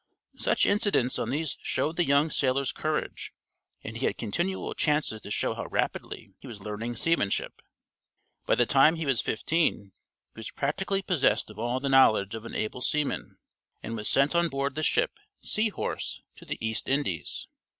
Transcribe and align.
Such 0.39 0.65
incidents 0.65 1.19
as 1.19 1.29
these 1.29 1.59
showed 1.61 1.95
the 1.95 2.03
young 2.03 2.31
sailor's 2.31 2.71
courage, 2.71 3.35
and 3.83 3.95
he 3.95 4.07
had 4.07 4.17
continual 4.17 4.73
chances 4.73 5.21
to 5.21 5.29
show 5.29 5.53
how 5.53 5.67
rapidly 5.67 6.33
he 6.39 6.47
was 6.47 6.59
learning 6.59 6.95
seamanship. 6.95 7.61
By 8.47 8.55
the 8.55 8.65
time 8.65 8.95
he 8.95 9.05
was 9.05 9.21
fifteen 9.21 9.91
he 10.33 10.39
was 10.39 10.49
practically 10.49 11.03
possessed 11.03 11.51
of 11.51 11.59
all 11.59 11.79
the 11.79 11.87
knowledge 11.87 12.33
of 12.33 12.45
an 12.45 12.55
able 12.55 12.81
seaman, 12.81 13.37
and 13.83 13.95
was 13.95 14.09
sent 14.09 14.33
on 14.33 14.49
board 14.49 14.73
the 14.73 14.81
ship 14.81 15.19
Sea 15.43 15.69
Horse 15.69 16.23
to 16.37 16.45
the 16.45 16.57
East 16.59 16.89
Indies. 16.89 17.47